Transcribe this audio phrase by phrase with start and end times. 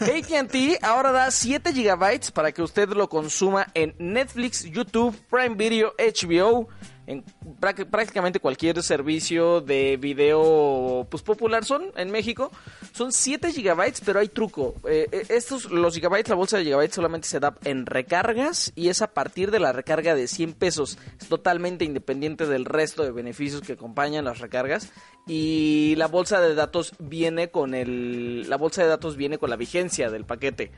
[0.00, 5.92] AT&T ahora da 7 GB para que usted lo consuma en Netflix, YouTube, Prime Video,
[5.98, 6.68] HBO,
[7.06, 7.24] en
[7.60, 12.50] prá- prácticamente cualquier servicio de video pues popular son en México.
[12.92, 14.74] Son 7 GB, pero hay truco.
[14.88, 18.88] Eh, eh, estos, los gigabytes, la bolsa de gigabytes solamente se da en recargas y
[18.88, 20.98] es a partir de la recarga de 100 pesos.
[21.20, 24.92] Es totalmente independiente del resto de beneficios que acompañan las recargas.
[25.26, 28.48] Y la bolsa de datos viene con el.
[28.48, 30.72] La bolsa de datos viene con la vigencia del paquete.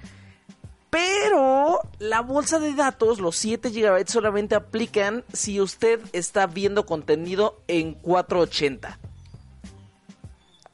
[0.93, 7.63] Pero la bolsa de datos, los 7 GB solamente aplican si usted está viendo contenido
[7.67, 8.99] en 480.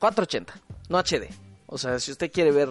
[0.00, 1.32] 480, no HD.
[1.66, 2.68] O sea, si usted quiere ver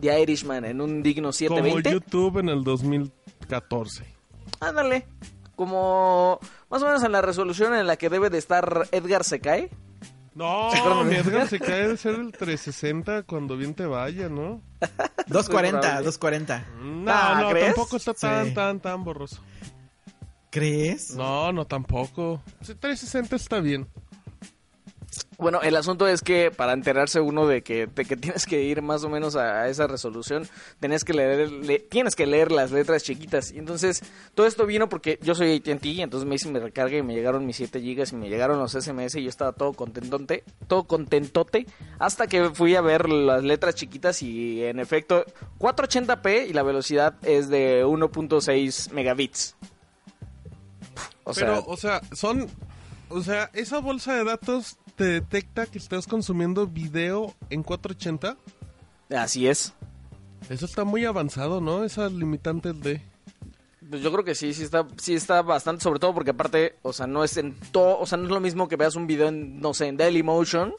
[0.00, 4.04] The Irishman en un digno Como 720, YouTube en el 2014.
[4.58, 5.06] ándale.
[5.54, 9.38] Como más o menos en la resolución en la que debe de estar Edgar se
[9.38, 9.70] cae.
[10.34, 10.70] No,
[11.04, 11.14] mi?
[11.14, 14.60] Edgar se cae de ser el 360 cuando bien te vaya, ¿no?
[15.26, 16.04] 240, probable.
[16.04, 16.64] 240.
[16.82, 17.66] No, Ah, no, ¿crees?
[17.74, 18.54] tampoco está tan, Sí.
[18.54, 19.40] tan, tan borroso.
[20.50, 21.14] ¿Crees?
[21.14, 22.42] No, no tampoco.
[22.62, 23.88] Sí, 360 está bien.
[25.40, 28.82] Bueno, el asunto es que para enterarse uno de que, de que tienes que ir
[28.82, 30.46] más o menos a, esa resolución,
[30.80, 33.50] tienes que leer, le- tienes que leer las letras chiquitas.
[33.52, 34.02] Y entonces,
[34.34, 37.46] todo esto vino porque yo soy AT&T, entonces me hice mi recarga y me llegaron
[37.46, 41.66] mis 7 gigas y me llegaron los SMS y yo estaba todo contentote, todo contentote,
[41.98, 45.24] hasta que fui a ver las letras chiquitas y en efecto,
[45.58, 49.56] 480p y la velocidad es de 1.6 megabits.
[51.24, 52.48] O sea, Pero, o sea, son...
[53.12, 58.36] O sea, esa bolsa de datos te detecta que estás consumiendo video en 480.
[59.16, 59.72] así es.
[60.50, 61.84] Eso está muy avanzado, ¿no?
[61.84, 63.00] Esas limitantes de...
[63.88, 66.92] Pues yo creo que sí, sí está, sí está bastante, sobre todo porque aparte, o
[66.92, 69.28] sea, no es en todo, o sea, no es lo mismo que veas un video
[69.28, 70.74] en, no sé, en Dailymotion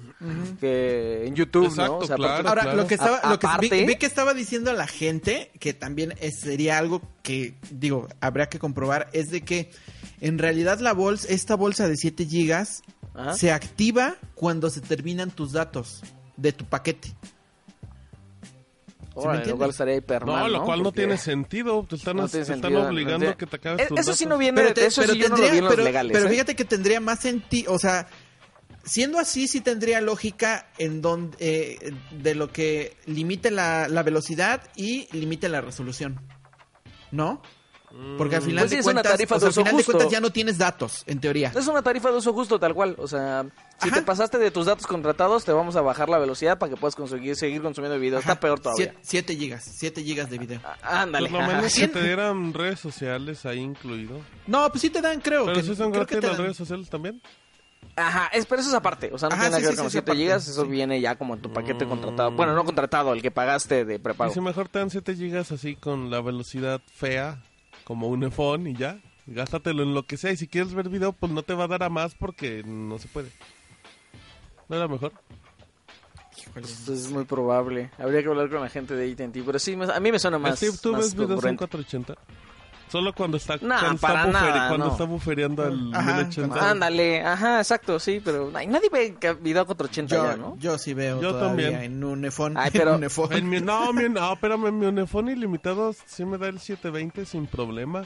[0.59, 1.97] que en YouTube, Exacto, ¿no?
[1.97, 2.33] O sea, claro.
[2.35, 2.77] aparte- Ahora, claro.
[2.77, 5.73] lo que estaba, A- lo que vi, aparte- vi que estaba diciendo la gente, que
[5.73, 9.71] también es- sería algo que, digo, habría que comprobar, es de que
[10.21, 12.83] en realidad la bolsa, esta bolsa de 7 gigas,
[13.13, 13.33] Ajá.
[13.33, 16.01] se activa cuando se terminan tus datos
[16.37, 17.13] de tu paquete.
[19.13, 19.51] Órale, entiende?
[19.51, 21.85] lo cual estaría hiper No, mal, lo cual no tiene sentido.
[21.87, 23.99] Te están, No te tiene están sentido, obligando no a que te acabes Eh, tus
[23.99, 24.29] Eso sí datos.
[24.29, 25.83] no viene, Pero, te- eso pero sí yo no lo vi tendría, en los pero,
[25.83, 26.29] legales, pero ¿eh?
[26.31, 28.07] fíjate que tendría más sentido, o sea,
[28.85, 34.63] siendo así sí tendría lógica en donde eh, de lo que limite la, la velocidad
[34.77, 36.21] y limite la resolución,
[37.11, 37.41] ¿no?
[38.17, 40.09] Porque al final Pues sí, de es una cuentas, o sea, al final de cuentas
[40.11, 41.51] ya no tienes datos, en teoría.
[41.55, 43.45] Es una tarifa de uso justo tal cual, o sea,
[43.81, 43.95] si Ajá.
[43.97, 46.95] te pasaste de tus datos contratados, te vamos a bajar la velocidad para que puedas
[46.95, 48.19] conseguir, seguir consumiendo video.
[48.19, 48.93] Ajá, Está peor todavía.
[49.01, 50.61] 7 gigas, 7 gigas de video.
[50.63, 51.29] Ah, Ándale.
[51.29, 54.19] Pues lo menos que te dieran redes sociales ahí incluido.
[54.45, 55.45] No, pues sí te dan, creo.
[55.45, 56.45] Pero que, si son creo que te las dan.
[56.45, 57.21] redes sociales también.
[57.95, 59.73] Ajá, es, pero eso es aparte, o sea, no Ajá, tiene nada sí, que ver
[59.73, 60.67] sí, con los sí, 7 aparte, gigas, eso sí.
[60.69, 61.89] viene ya como en tu paquete Mm.
[61.89, 62.31] contratado.
[62.31, 64.31] Bueno, no contratado, el que pagaste de Y prepago.
[64.33, 67.41] si mejor te dan 7 gigas así con la velocidad fea,
[67.91, 69.01] como un iPhone y ya.
[69.27, 70.31] Gástatelo en lo que sea.
[70.31, 72.97] Y si quieres ver video, pues no te va a dar a más porque no
[72.99, 73.29] se puede.
[74.69, 75.11] ¿No era mejor?
[76.53, 77.91] Pues es muy probable.
[77.97, 80.39] Habría que hablar con la gente de AT&T, pero sí, me- a mí me suena
[80.39, 81.57] más, Steve, ¿tú más ves videos en congruente.
[81.59, 82.15] 480?
[82.91, 84.91] Solo cuando está, No, cuando está, para buferi- nada, cuando no.
[84.91, 86.71] está bufereando al Ajá, 1080.
[86.71, 90.57] Ándale, ajá, exacto, sí, pero ay, nadie ve que- video 480 Yo, ya, ¿no?
[90.59, 91.93] yo sí veo Yo todavía también.
[91.93, 92.57] en un iPhone.
[92.57, 93.33] Ay, pero- en un.
[93.33, 97.25] En mi- no, mi, no, espérame, en mi Unifón ilimitado sí me da el 720
[97.25, 98.05] sin problema.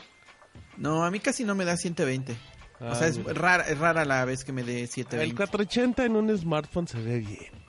[0.78, 2.34] No, a mí casi no me da 120.
[2.80, 3.34] o Ah, sea, es mira.
[3.34, 5.36] rara, es rara la vez que me dé El 720.
[5.36, 7.65] 480 en un smartphone se ve bien.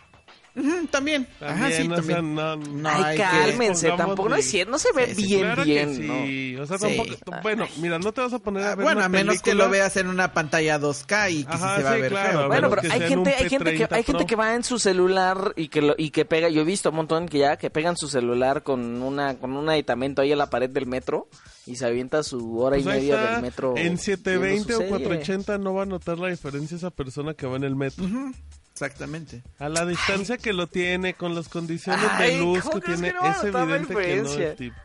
[0.57, 1.29] Ujú, también.
[1.41, 2.35] Ajá, sí, También, o sea, también.
[2.35, 5.27] no- No, Ay, que- cálmense, pongamos tampoco, no es cierto, no se ve Sí, sí,
[5.27, 6.57] bien, claro bien, que sí.
[6.57, 6.97] O sea, Sí.
[6.97, 7.43] tampoco.
[7.43, 9.65] Bueno, mira, no te vas a poner a ver bueno, una a menos que película.
[9.67, 12.11] lo veas en una pantalla 2K y que sí Ajá, se va sí, a ver
[12.11, 12.49] claro, feo.
[12.49, 14.79] Bueno, pero que hay gente, hay gente que P30 hay gente que va en su
[14.79, 17.69] celular y que lo, y que pega, yo he visto un montón que ya que
[17.71, 21.29] pegan su celular con una con un aditamento ahí en la pared del metro
[21.67, 23.33] y se avienta su hora Pues y media está.
[23.33, 23.71] del metro.
[23.77, 24.89] En viendo 720 su o serie.
[24.91, 28.05] 480 no va a notar la diferencia esa persona que va en el metro.
[28.05, 28.33] Ujú,
[28.77, 29.43] Exactamente.
[29.59, 33.09] A la distancia que lo tiene, con las condiciones Ay, de luz ¿cómo que tiene,
[33.09, 34.77] que no es la evidente que no es tipo.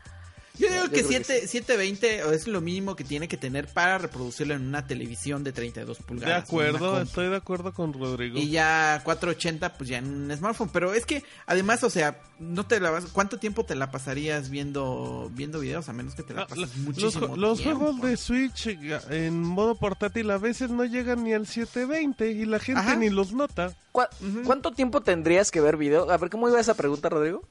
[0.58, 3.66] Yo digo Yo que creo que 7, 720 es lo mínimo que tiene que tener
[3.68, 6.36] para reproducirlo en una televisión de 32 De pulgadas.
[6.38, 8.38] en acuerdo, estoy de acuerdo con Rodrigo.
[8.38, 12.66] Y ya 480 pues ya en un smartphone, pero es que además, o sea, no
[12.66, 16.34] te la vas ¿cuánto tiempo te la pasarías viendo viendo videos a menos que te
[16.34, 17.78] la Ah, pases los muchísimo los tiempo?
[17.78, 22.44] juegos de Switch eh, en modo portátil a veces no llegan ni al 720 y
[22.44, 22.96] la gente Ajá.
[22.96, 23.72] ni los nota.
[23.92, 24.42] ¿Cuá- Ujú.
[24.44, 26.10] ¿Cuánto tiempo tendrías que ver video?
[26.10, 27.42] A ver, ¿cómo iba esa pregunta, Rodrigo?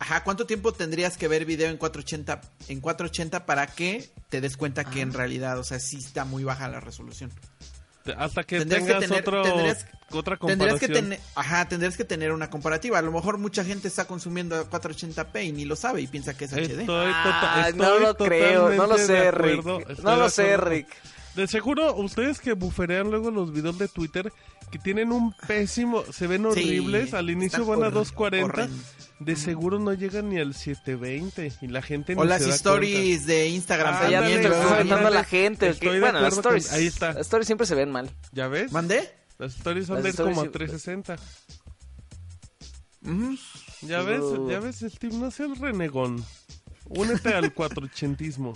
[0.00, 4.56] Ajá, ¿cuánto tiempo tendrías que ver video en 480 en 480 para que te des
[4.56, 7.32] cuenta que en realidad, o sea, sí está muy baja la resolución?
[8.16, 10.78] Hasta que Tendrías que tengas tener- otro, tendrías- otra Tendrías comparación.
[10.78, 12.98] que tener, ajá, tendrías que tener una comparativa.
[12.98, 16.34] A lo mejor mucha gente está consumiendo a 480p y ni lo sabe y piensa
[16.34, 16.86] que es HD.
[16.88, 19.64] Ah, tota- no lo creo, no lo sé, Rick.
[19.64, 19.78] No
[20.12, 20.56] de lo sé.
[20.56, 20.86] Rick.
[21.34, 24.32] De seguro, ustedes que buferean luego los videos de Twitter,
[24.70, 28.80] que tienen un pésimo, se ven Sí, horribles, al inicio van a hor- 240, horrendos.
[29.20, 32.54] de seguro no llegan ni al 720 y la gente ni O las se da
[32.54, 35.14] stories de Instagram Ah, ya ándale, está aventando ándale.
[35.16, 35.68] la gente.
[35.70, 37.08] Estoy Bueno, las con- stories, ahí está.
[37.14, 38.10] las stories siempre se ven mal.
[38.32, 38.70] ¿Ya ves?
[38.72, 39.10] ¿Mandé?
[39.38, 41.16] Las stories son Las de stories como sí- 360.
[43.04, 43.36] Ujú.
[43.82, 46.24] Ya ves, ya ves, Steve, no seas renegón.
[46.90, 48.54] Únete al cuatrochentismo.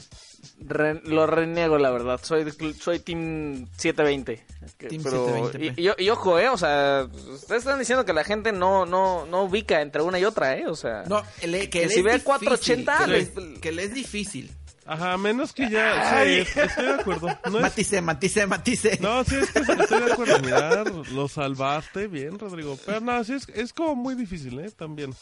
[0.60, 2.20] Re- lo reniego, la verdad.
[2.22, 2.50] Soy,
[2.80, 4.44] soy Team 720.
[4.78, 5.74] Que- Team pero, 720p.
[5.76, 9.26] Y, y- y ojo, eh, o sea, ustedes están diciendo que la gente no, no,
[9.26, 11.02] no ubica entre una y otra, eh, o sea.
[11.06, 14.50] No, le- que, Que si ve difícil, 480, que, le, les- que le es difícil.
[14.84, 16.24] Ajá, menos que ya...
[16.24, 17.28] Sí, estoy de acuerdo.
[17.50, 18.98] No es Matice, matice, matice.
[19.00, 20.38] No, sí, es que estoy de acuerdo.
[20.40, 20.82] Mira,
[21.12, 22.76] lo salvaste bien, Rodrigo.
[22.84, 24.70] Pero no, sí, es, es como muy difícil, ¿eh?
[24.76, 25.14] También.